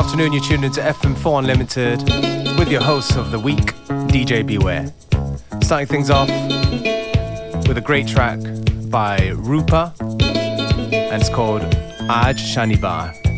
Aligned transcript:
afternoon. 0.00 0.32
You're 0.32 0.42
tuned 0.42 0.64
into 0.64 0.80
FM4 0.80 1.40
Unlimited 1.40 2.02
with 2.58 2.70
your 2.70 2.80
host 2.80 3.18
of 3.18 3.30
the 3.30 3.38
week, 3.38 3.74
DJ 4.08 4.46
Beware. 4.46 4.90
Starting 5.62 5.86
things 5.86 6.08
off 6.08 6.28
with 7.68 7.76
a 7.76 7.82
great 7.84 8.08
track 8.08 8.40
by 8.88 9.28
Rupa, 9.36 9.92
and 10.00 11.20
it's 11.20 11.28
called 11.28 11.60
Aaj 12.08 12.38
Shanibar. 12.38 13.29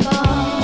anymore. 0.00 0.59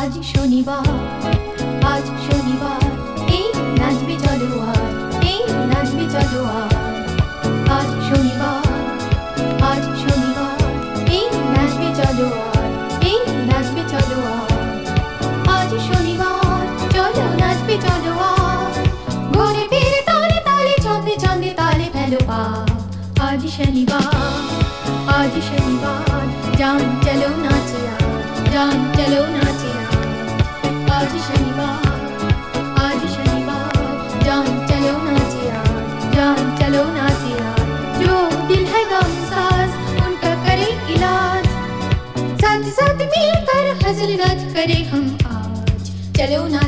আজ 0.00 0.14
শনিবার 0.32 0.84
আজ 1.94 2.04
मंजिल 44.00 44.20
रद्द 44.20 44.52
हम 44.90 45.02
आज। 45.28 45.88
चलो 46.16 46.46
ना 46.48 46.60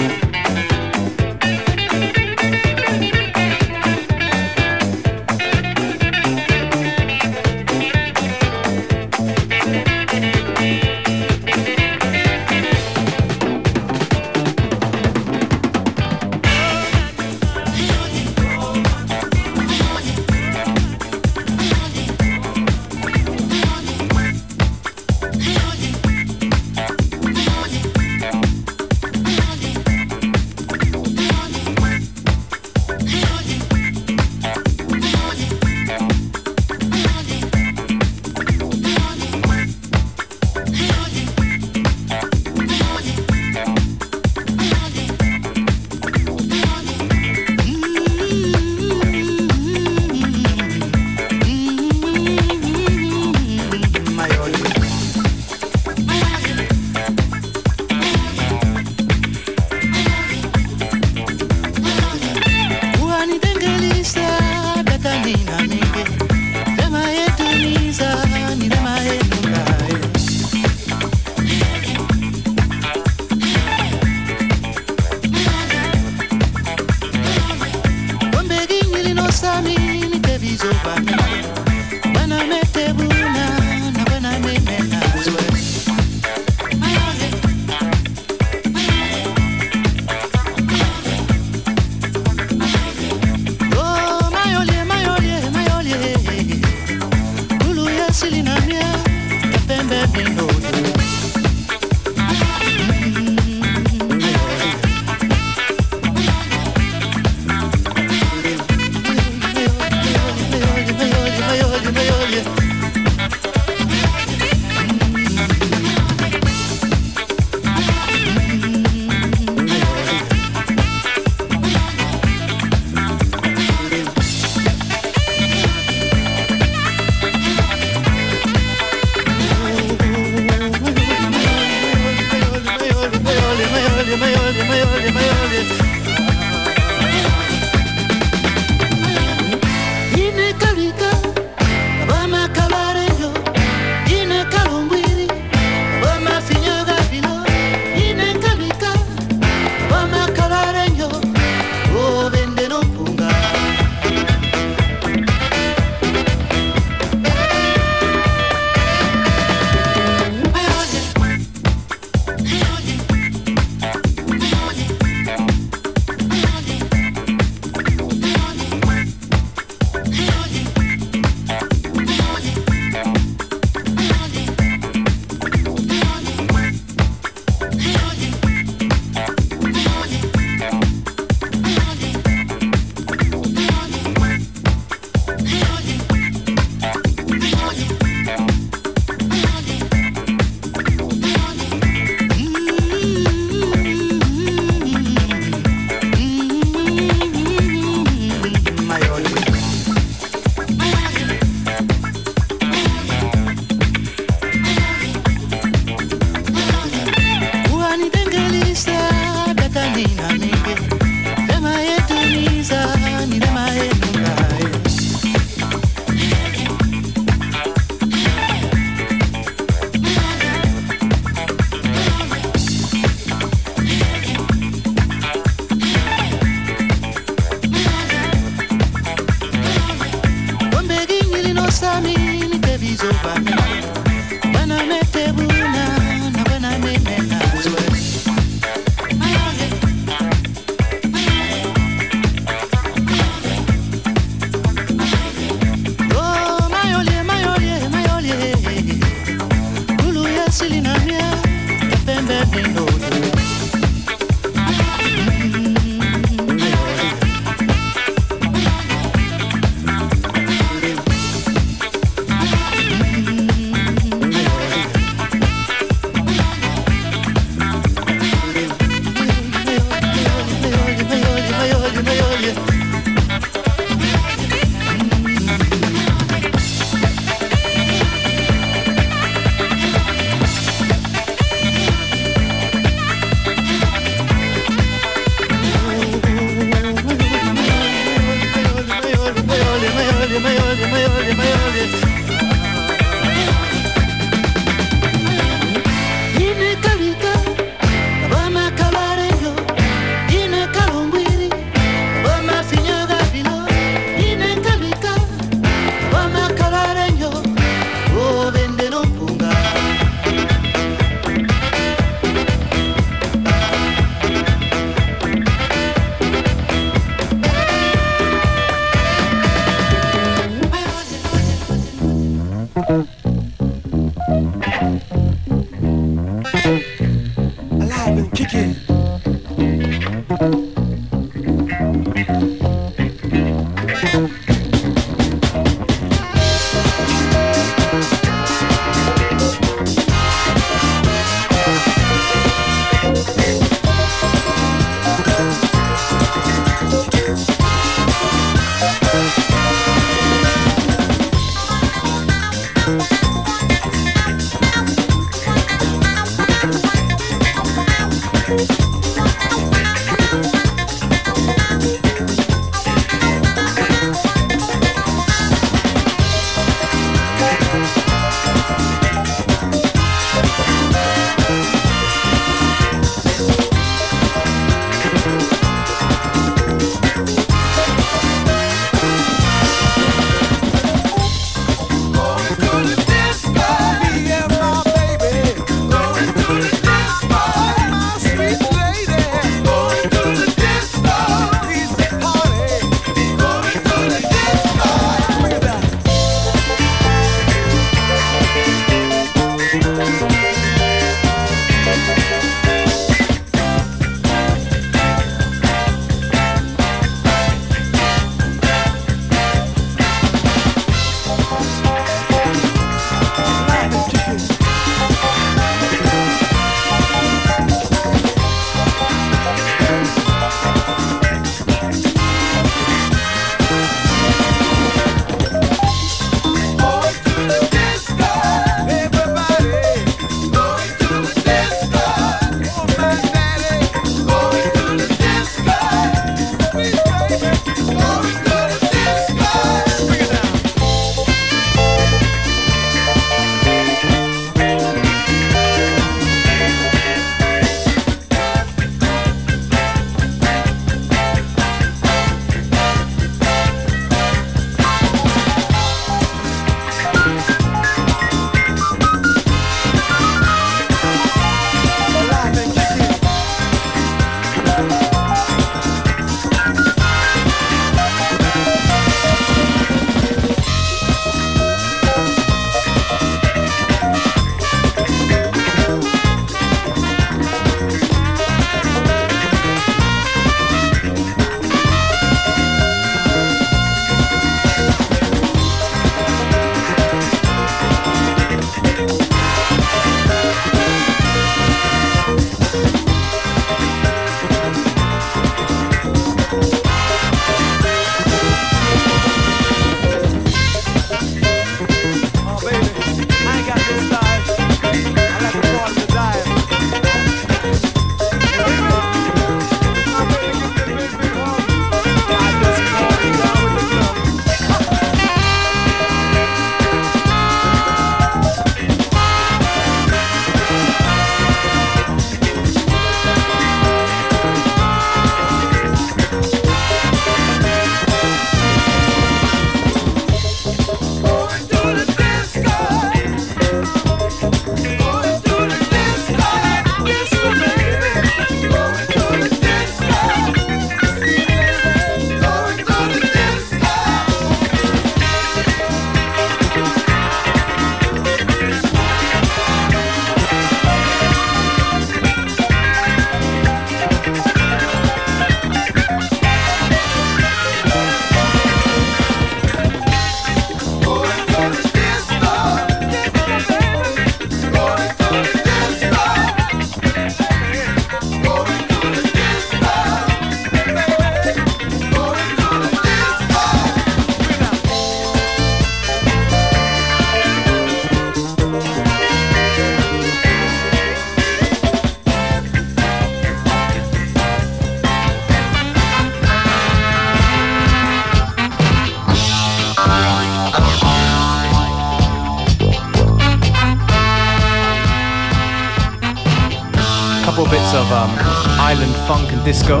island 599.02 599.26
funk 599.26 599.52
and 599.52 599.64
disco 599.64 600.00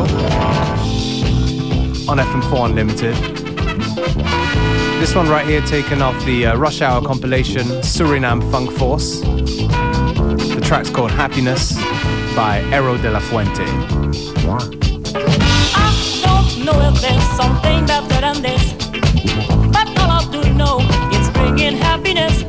on 2.08 2.18
FM4 2.18 2.66
Unlimited. 2.66 3.14
This 5.00 5.14
one 5.14 5.28
right 5.28 5.46
here 5.46 5.60
taken 5.62 6.00
off 6.02 6.24
the 6.24 6.46
uh, 6.46 6.56
Rush 6.56 6.82
Hour 6.82 7.04
compilation 7.04 7.66
Suriname 7.82 8.48
Funk 8.52 8.70
Force. 8.70 9.20
The 9.20 10.60
track's 10.62 10.90
called 10.90 11.10
Happiness 11.10 11.74
by 12.36 12.62
Ero 12.72 12.96
de 12.96 13.10
la 13.10 13.18
Fuente. 13.18 13.64
I 15.74 15.90
don't 16.22 16.64
know 16.64 16.78
if 16.88 17.00
there's 17.00 17.28
something 17.36 17.84
better 17.86 18.20
than 18.20 18.42
this, 18.42 18.72
but 19.72 19.88
all 19.98 20.10
I 20.10 20.28
do 20.30 20.54
know 20.54 20.78
bringing 21.32 21.76
happiness. 21.76 22.44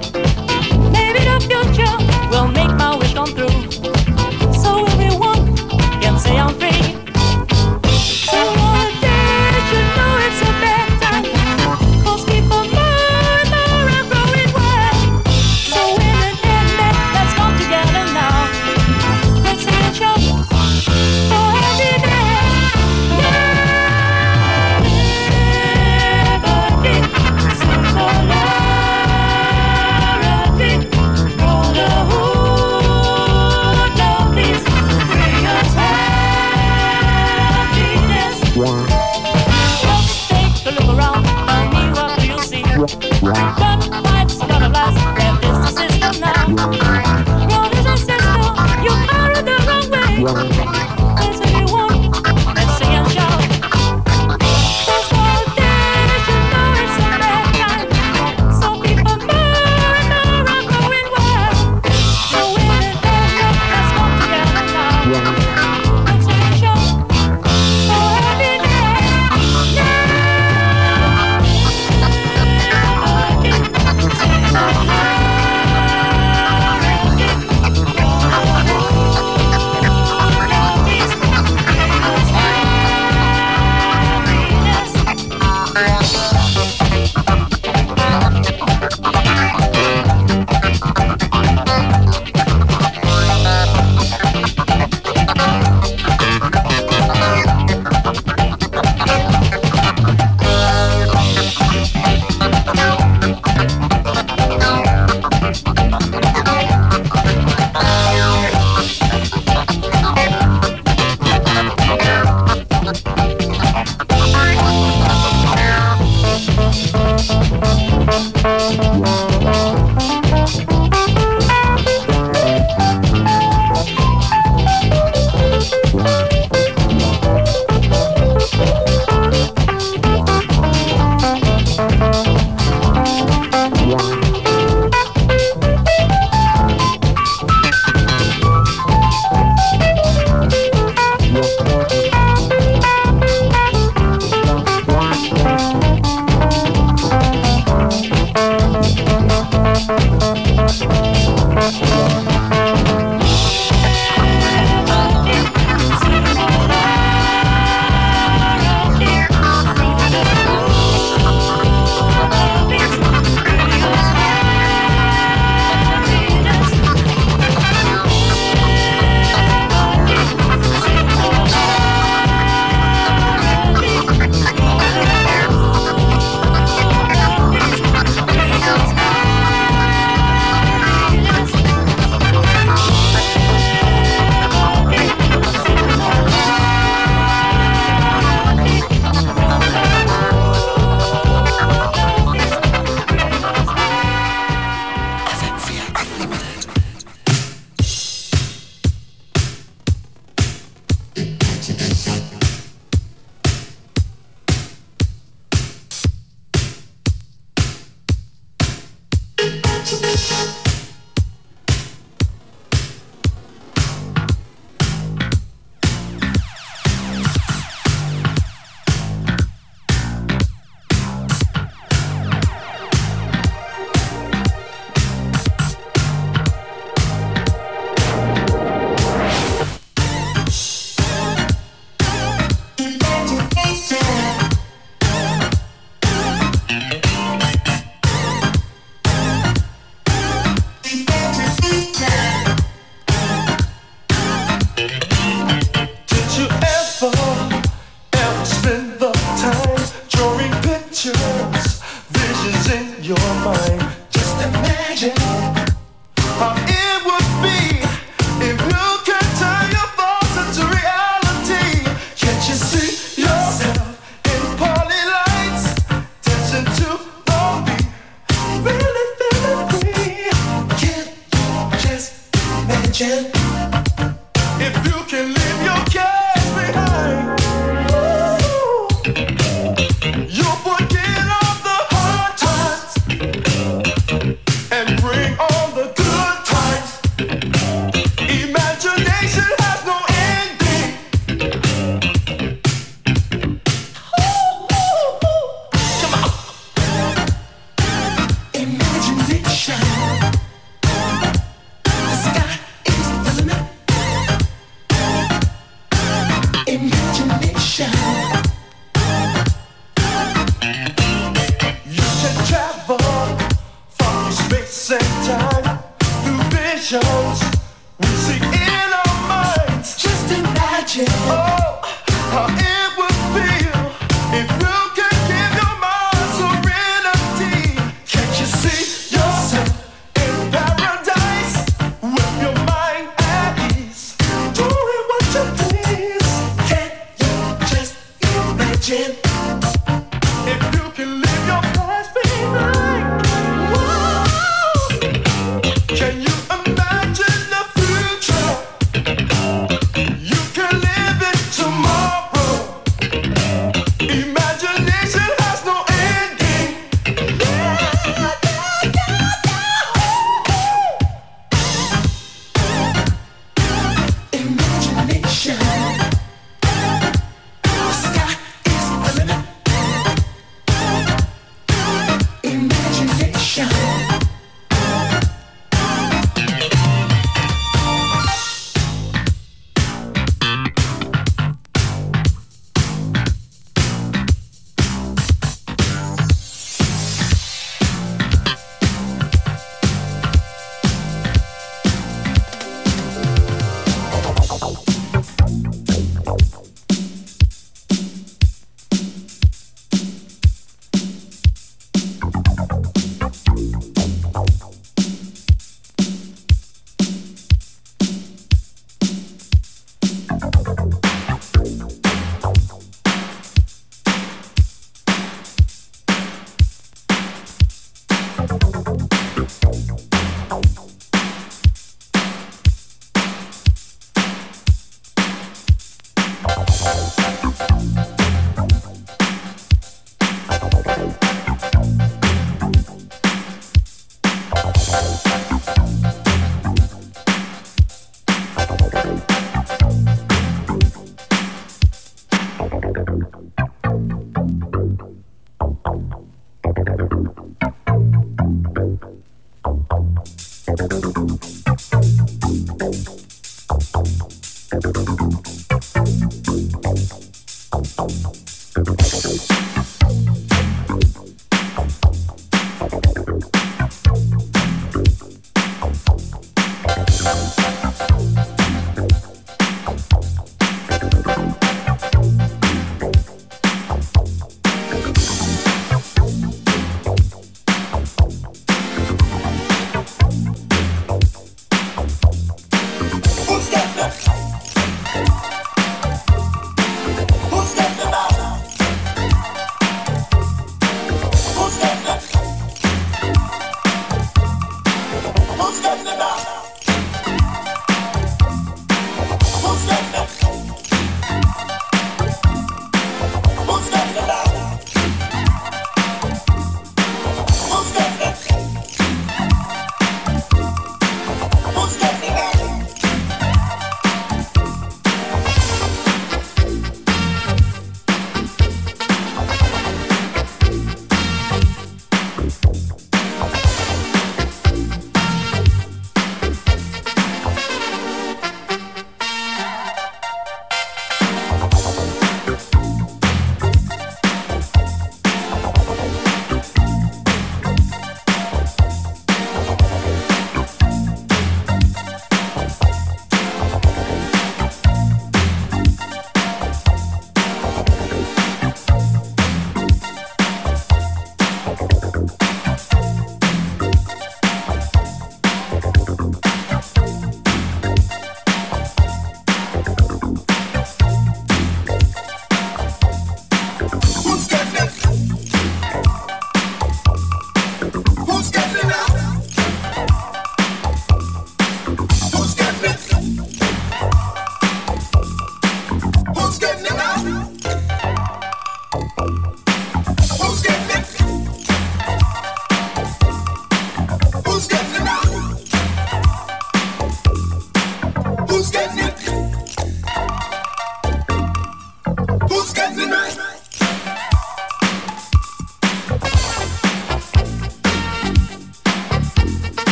wrong. 50.24 50.63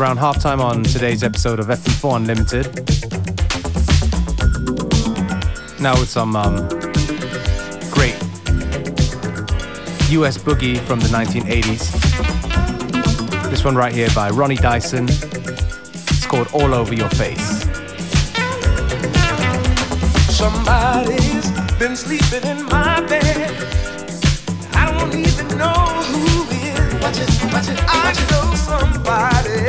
around 0.00 0.18
halftime 0.18 0.60
on 0.60 0.82
today's 0.82 1.22
episode 1.22 1.60
of 1.60 1.66
FM4 1.66 2.16
Unlimited. 2.16 2.66
Now 5.78 5.92
with 6.00 6.08
some 6.08 6.36
um, 6.36 6.56
great 7.90 8.14
US 10.10 10.38
boogie 10.38 10.78
from 10.78 11.00
the 11.00 11.08
1980s. 11.08 11.90
This 13.50 13.62
one 13.62 13.76
right 13.76 13.92
here 13.92 14.08
by 14.14 14.30
Ronnie 14.30 14.56
Dyson. 14.56 15.04
It's 15.06 16.24
called 16.24 16.48
All 16.54 16.72
Over 16.72 16.94
Your 16.94 17.10
Face. 17.10 17.64
Somebody's 20.34 21.50
been 21.78 21.94
sleeping 21.94 22.48
in 22.48 22.64
my 22.66 23.02
bed. 23.06 23.50
I 24.72 24.98
don't 24.98 25.14
even 25.14 25.58
know 25.58 25.74
who 25.74 26.44
it 26.54 26.78
is. 26.78 26.94
Watch 27.02 27.18
it, 27.18 27.52
watch 27.52 27.68
it, 27.68 27.78
I 27.86 28.14
know 28.30 28.54
somebody. 28.54 29.39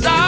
stop. 0.00 0.27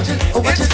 watch 0.00 0.08
it, 0.08 0.32
oh 0.34 0.40
watch 0.40 0.60
it. 0.60 0.69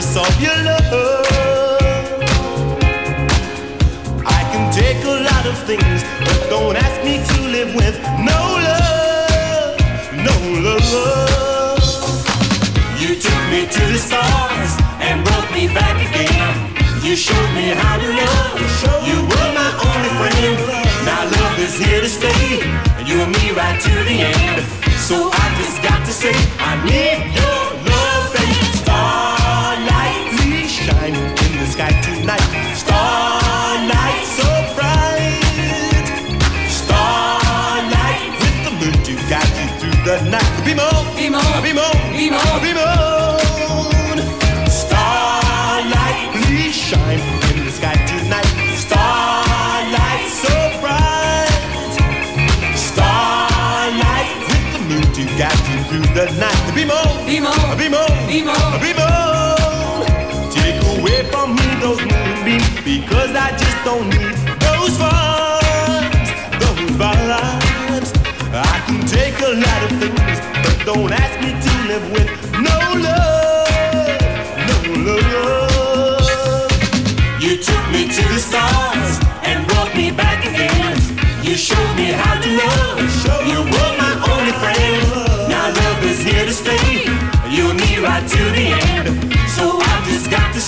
Starlight, 0.00 0.32
please 0.38 0.59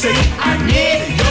say 0.02 0.10
I 0.40 0.56
need 0.66 1.16
you. 1.16 1.21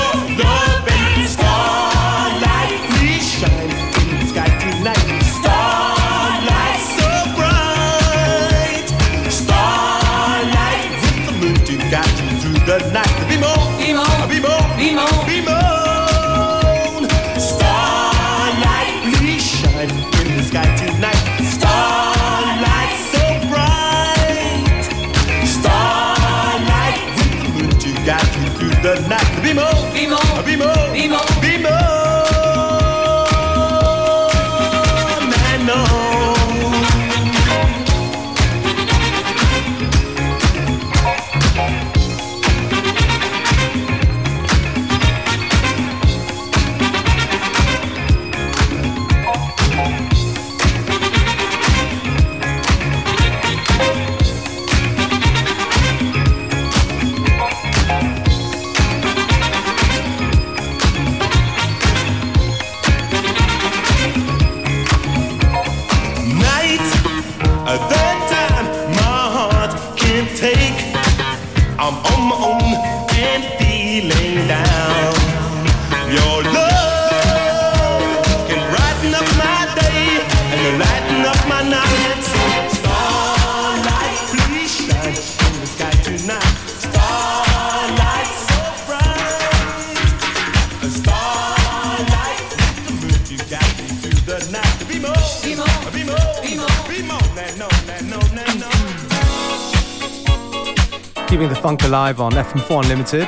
Live 101.90 102.22
on 102.22 102.32
FM4 102.32 102.84
Unlimited. 102.84 103.28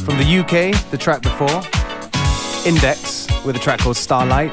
From 0.00 0.18
the 0.18 0.38
UK, 0.38 0.90
the 0.90 0.98
track 0.98 1.22
before, 1.22 1.62
Index 2.66 3.26
with 3.44 3.56
a 3.56 3.58
track 3.58 3.80
called 3.80 3.96
Starlight. 3.96 4.52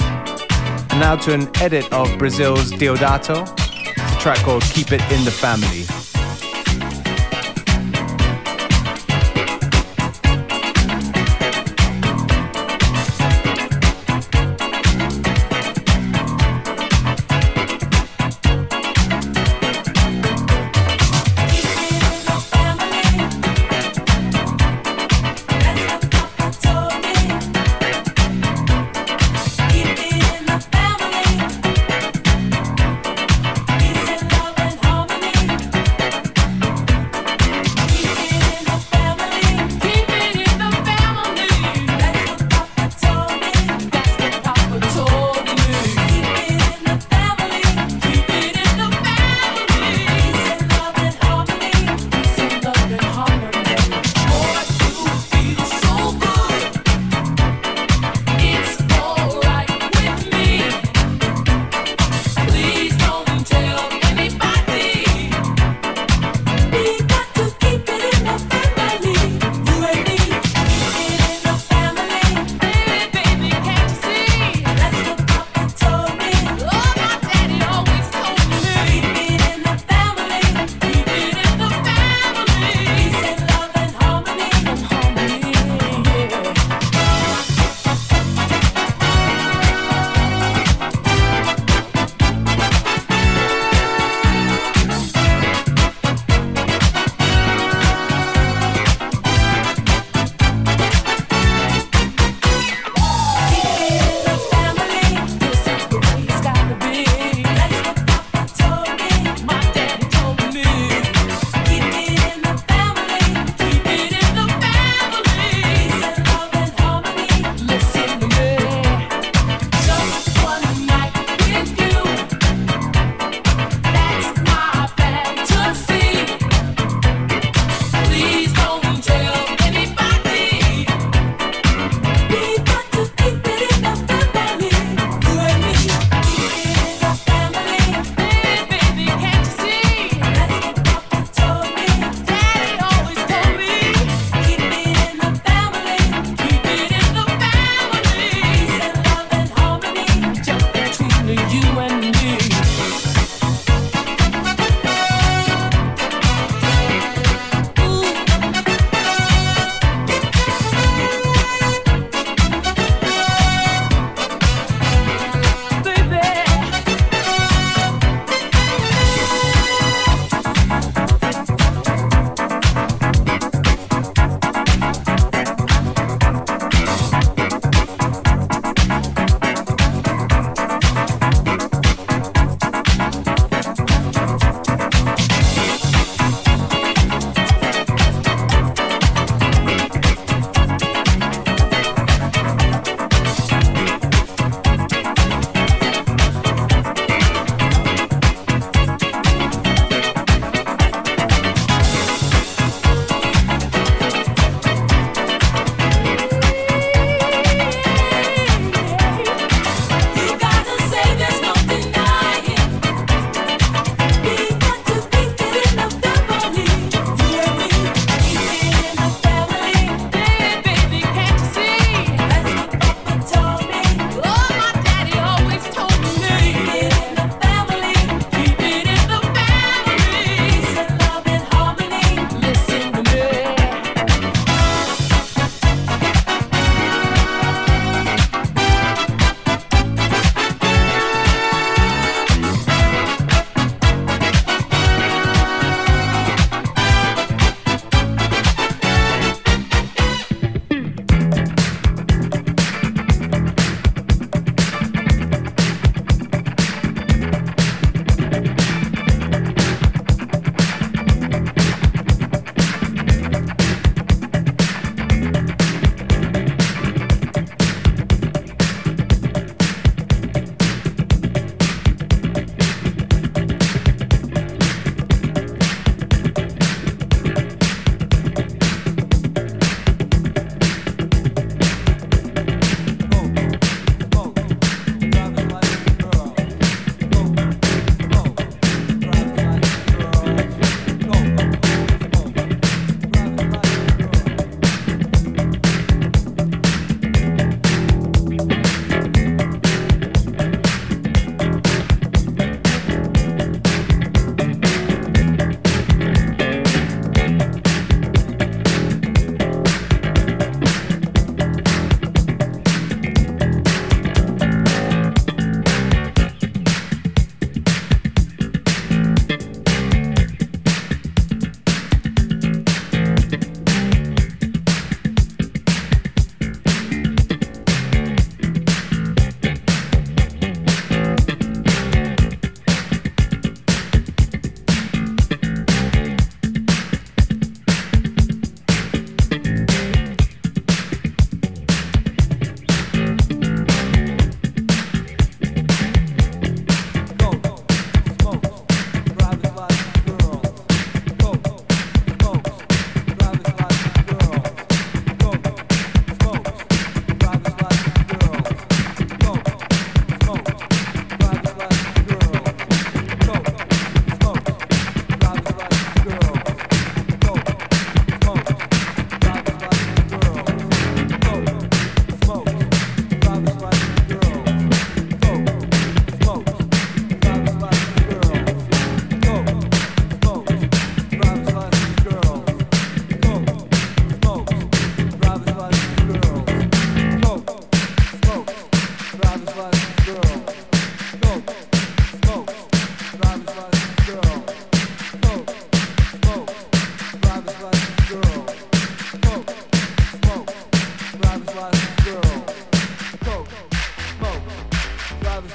And 0.00 1.00
now 1.00 1.16
to 1.16 1.32
an 1.32 1.48
edit 1.60 1.90
of 1.92 2.18
Brazil's 2.18 2.72
Deodato, 2.72 3.46
the 3.54 4.16
track 4.20 4.38
called 4.38 4.62
Keep 4.64 4.92
It 4.92 5.02
in 5.12 5.24
the 5.24 5.30
Family. 5.30 5.99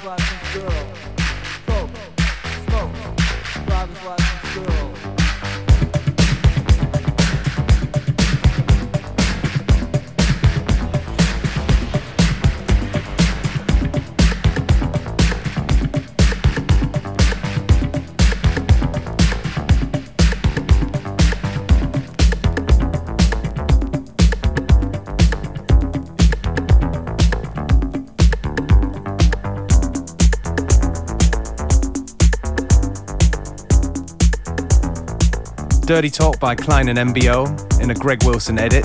watching 0.04 0.60
girl. 0.60 0.70
Smoke, 1.64 1.90
smoke. 2.66 3.66
Drivers, 3.66 4.04
watching 4.04 4.64
girl. 4.64 4.85
Dirty 35.96 36.10
Talk 36.10 36.38
by 36.38 36.54
Klein 36.54 36.88
and 36.88 36.98
MBO 36.98 37.80
in 37.80 37.90
a 37.90 37.94
Greg 37.94 38.22
Wilson 38.24 38.58
edit. 38.58 38.84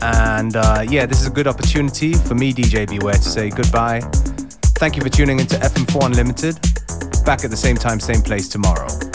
And 0.00 0.54
uh, 0.54 0.84
yeah, 0.88 1.04
this 1.04 1.20
is 1.20 1.26
a 1.26 1.30
good 1.30 1.48
opportunity 1.48 2.12
for 2.12 2.36
me, 2.36 2.52
DJ 2.52 2.88
Beware, 2.88 3.14
to 3.14 3.20
say 3.20 3.50
goodbye. 3.50 4.02
Thank 4.78 4.94
you 4.94 5.02
for 5.02 5.08
tuning 5.08 5.40
into 5.40 5.56
FM4 5.56 6.06
Unlimited. 6.06 6.54
Back 7.24 7.42
at 7.42 7.50
the 7.50 7.56
same 7.56 7.74
time, 7.74 7.98
same 7.98 8.22
place 8.22 8.48
tomorrow. 8.48 9.07